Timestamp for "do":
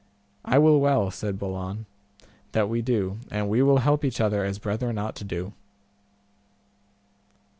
2.81-3.19, 5.23-5.53